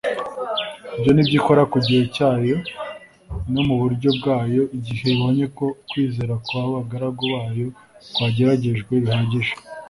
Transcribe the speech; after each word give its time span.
Ibyo 0.95 1.11
ni 1.13 1.23
byo 1.27 1.35
ikora 1.39 1.61
ku 1.71 1.77
gihe 1.85 2.03
cyayo 2.15 2.55
no 3.53 3.61
mu 3.67 3.75
buryo 3.81 4.09
bwayo 4.17 4.61
igihe 4.77 5.05
ibonye 5.13 5.45
ko 5.57 5.65
ukwizera 5.81 6.33
kwabagaragu 6.45 7.23
bayo 7.33 7.67
kwageragejwe 8.13 8.93
bihagije 9.03 9.53